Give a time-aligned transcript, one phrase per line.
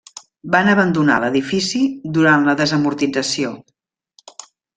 [0.53, 1.81] Van abandonar l'edifici
[2.15, 3.53] durant la desamortització.